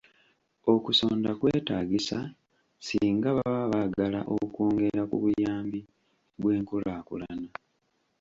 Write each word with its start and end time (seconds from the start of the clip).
Okusonda 0.73 1.29
kwetaagisa 1.39 2.17
singa 2.85 3.29
baba 3.37 3.63
baagala 3.71 4.19
okwongera 4.37 5.01
ku 5.09 5.15
buyambi 5.23 5.79
bw'enkulaakulana. 6.41 7.49